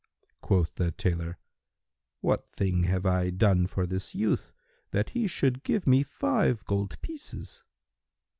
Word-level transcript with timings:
Quoth 0.41 0.73
the 0.77 0.89
tailor, 0.89 1.37
"What 2.21 2.51
thing 2.51 2.85
have 2.85 3.05
I 3.05 3.29
done 3.29 3.67
for 3.67 3.85
this 3.85 4.15
youth, 4.15 4.51
that 4.89 5.11
he 5.11 5.27
should 5.27 5.61
give 5.61 5.85
me 5.85 6.01
five 6.01 6.65
gold 6.65 6.99
pieces?" 7.03 7.61